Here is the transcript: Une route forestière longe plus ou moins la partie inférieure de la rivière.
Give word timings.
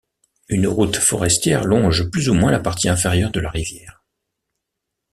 Une 0.49 0.65
route 0.65 0.95
forestière 0.97 1.63
longe 1.63 2.09
plus 2.09 2.27
ou 2.27 2.33
moins 2.33 2.49
la 2.51 2.59
partie 2.59 2.89
inférieure 2.89 3.29
de 3.29 3.39
la 3.39 3.51
rivière. 3.51 4.03